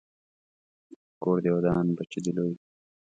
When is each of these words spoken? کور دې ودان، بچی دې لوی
کور 1.21 1.37
دې 1.43 1.51
ودان، 1.55 1.85
بچی 1.97 2.19
دې 2.25 2.31
لوی 2.37 2.53